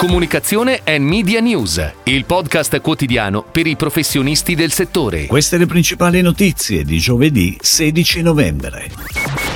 [0.00, 5.26] Comunicazione e Media News, il podcast quotidiano per i professionisti del settore.
[5.26, 8.90] Queste le principali notizie di giovedì 16 novembre.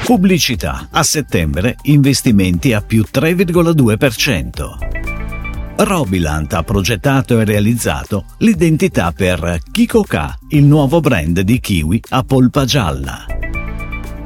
[0.04, 0.88] Pubblicità.
[0.90, 5.72] A settembre investimenti a più 3,2%.
[5.77, 12.66] Robilant ha progettato e realizzato l'identità per Kikoka, il nuovo brand di kiwi a polpa
[12.66, 13.24] gialla.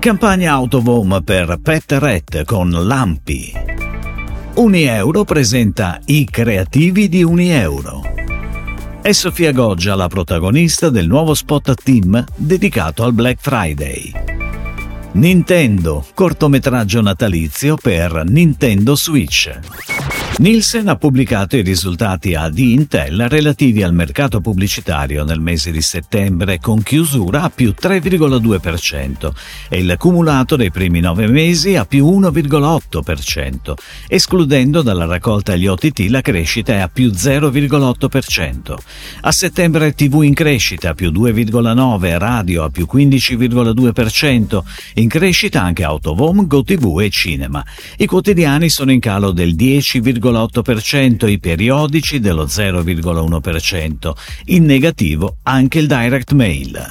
[0.00, 3.77] Campagna Autovom per Pet Ret con Lampi.
[4.58, 8.02] Unieuro presenta I creativi di Unieuro.
[9.00, 14.12] È Sofia Goggia la protagonista del nuovo spot a team dedicato al Black Friday.
[15.12, 19.60] Nintendo, cortometraggio natalizio per Nintendo Switch.
[20.38, 25.82] Nielsen ha pubblicato i risultati A di Intel relativi al mercato pubblicitario nel mese di
[25.82, 29.32] settembre con chiusura a più 3,2%
[29.68, 33.74] e il cumulato dei primi nove mesi a più 1,8%,
[34.06, 38.76] escludendo dalla raccolta agli OTT la crescita è a più 0,8%.
[39.22, 44.60] A settembre TV in crescita più 2,9%, radio a più 15,2%,
[44.94, 47.64] in crescita anche Autovom, GoTV e Cinema.
[47.96, 54.12] I quotidiani sono in calo del 10,8%, 0,8%, i periodici dello 0,1%.
[54.46, 56.90] In negativo anche il direct mail.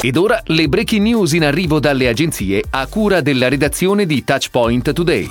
[0.00, 4.92] Ed ora le breaking news in arrivo dalle agenzie a cura della redazione di Touchpoint
[4.92, 5.28] Today.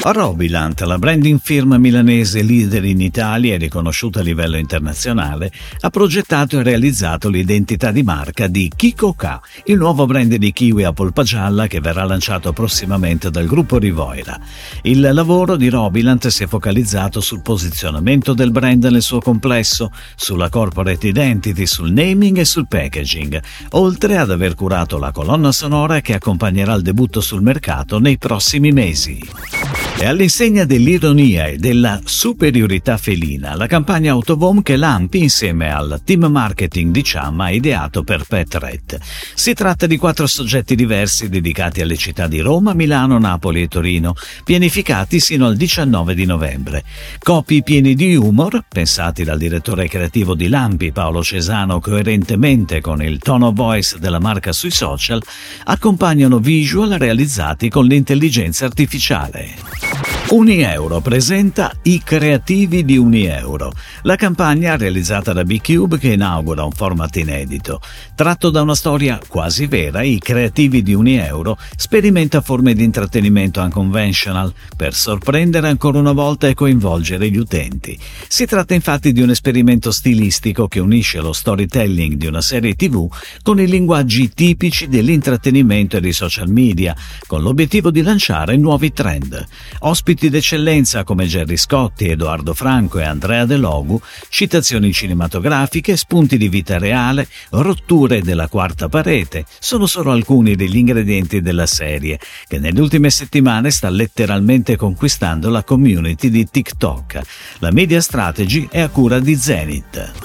[0.00, 6.58] Robilant, la branding firma milanese leader in Italia e riconosciuta a livello internazionale, ha progettato
[6.58, 11.22] e realizzato l'identità di marca di Kiko K, il nuovo brand di kiwi a polpa
[11.22, 14.38] gialla che verrà lanciato prossimamente dal gruppo Rivoira.
[14.82, 20.48] Il lavoro di Robilant si è focalizzato sul posizionamento del brand nel suo complesso, sulla
[20.48, 26.14] corporate identity, sul naming e sul packaging, oltre ad aver curato la colonna sonora che
[26.14, 29.61] accompagnerà il debutto sul mercato nei prossimi mesi.
[30.02, 36.24] E all'insegna dell'ironia e della superiorità felina, la campagna Autovom che Lampi insieme al team
[36.24, 38.98] marketing di Cham ha ideato per Pet Ret.
[39.34, 44.14] Si tratta di quattro soggetti diversi dedicati alle città di Roma, Milano, Napoli e Torino,
[44.42, 46.82] pianificati sino al 19 di novembre.
[47.20, 53.18] Copi pieni di humor, pensati dal direttore creativo di Lampi, Paolo Cesano, coerentemente con il
[53.18, 55.22] tone of voice della marca sui social,
[55.62, 59.91] accompagnano visual realizzati con l'intelligenza artificiale.
[60.32, 63.70] Unieuro presenta I creativi di Unieuro,
[64.00, 67.82] la campagna realizzata da B-Cube che inaugura un format inedito.
[68.14, 74.54] Tratto da una storia quasi vera, I creativi di Unieuro sperimenta forme di intrattenimento unconventional
[74.74, 77.98] per sorprendere ancora una volta e coinvolgere gli utenti.
[78.26, 83.06] Si tratta infatti di un esperimento stilistico che unisce lo storytelling di una serie TV
[83.42, 89.46] con i linguaggi tipici dell'intrattenimento e dei social media, con l'obiettivo di lanciare nuovi trend.
[89.80, 96.36] Ospiti ospiti d'eccellenza come Gerry Scotti, Edoardo Franco e Andrea De Logu, citazioni cinematografiche, spunti
[96.36, 102.58] di vita reale, rotture della quarta parete, sono solo alcuni degli ingredienti della serie, che
[102.58, 107.20] nelle ultime settimane sta letteralmente conquistando la community di TikTok.
[107.58, 110.21] La media strategy è a cura di Zenith.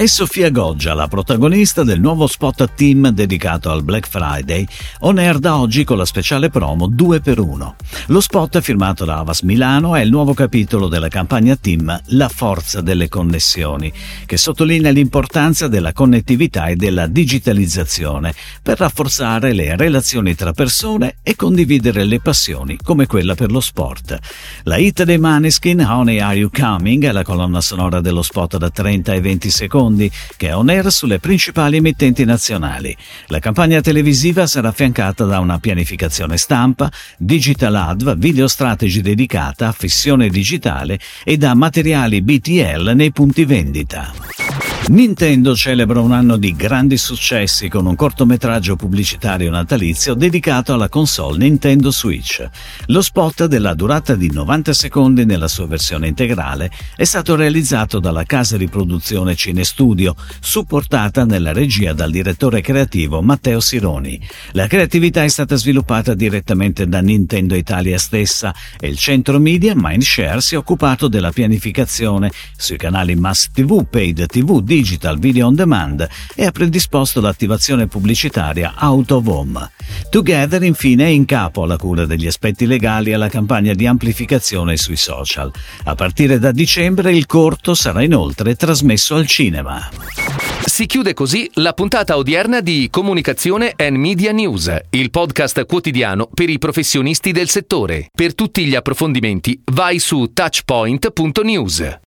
[0.00, 4.66] È Sofia Goggia, la protagonista del nuovo spot a team dedicato al Black Friday,
[5.00, 7.72] on air da oggi con la speciale promo 2x1.
[8.06, 12.80] Lo spot firmato da Avas Milano è il nuovo capitolo della campagna team La forza
[12.80, 13.92] delle connessioni,
[14.24, 18.32] che sottolinea l'importanza della connettività e della digitalizzazione
[18.62, 24.18] per rafforzare le relazioni tra persone e condividere le passioni come quella per lo sport.
[24.62, 28.70] La hit dei Maneskin Honey Are You Coming è la colonna sonora dello spot da
[28.70, 32.96] 30 e 20 secondi secondi, che è on air sulle principali emittenti nazionali.
[33.26, 40.28] La campagna televisiva sarà affiancata da una pianificazione stampa, digital adv, video strategy dedicata, fissione
[40.28, 44.69] digitale e da materiali BTL nei punti vendita.
[44.90, 51.38] Nintendo celebra un anno di grandi successi con un cortometraggio pubblicitario natalizio dedicato alla console
[51.38, 52.44] Nintendo Switch.
[52.86, 58.24] Lo spot della durata di 90 secondi nella sua versione integrale è stato realizzato dalla
[58.24, 64.20] casa di produzione Cinestudio, supportata nella regia dal direttore creativo Matteo Sironi.
[64.54, 70.40] La creatività è stata sviluppata direttamente da Nintendo Italia stessa e il centro media Mindshare
[70.40, 76.08] si è occupato della pianificazione sui canali Mass TV, Paid TV, Digital Video on Demand
[76.34, 79.70] e ha predisposto l'attivazione pubblicitaria Out of Home.
[80.08, 84.96] Together infine è in capo alla cura degli aspetti legali alla campagna di amplificazione sui
[84.96, 85.52] social.
[85.84, 89.86] A partire da dicembre il corto sarà inoltre trasmesso al cinema.
[90.64, 96.48] Si chiude così la puntata odierna di Comunicazione and Media News, il podcast quotidiano per
[96.48, 98.08] i professionisti del settore.
[98.14, 101.98] Per tutti gli approfondimenti vai su touchpoint.news.